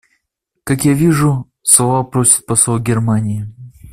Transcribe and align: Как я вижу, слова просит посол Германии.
Как 0.63 0.83
я 0.85 0.93
вижу, 0.93 1.47
слова 1.61 2.03
просит 2.03 2.47
посол 2.47 2.79
Германии. 2.79 3.47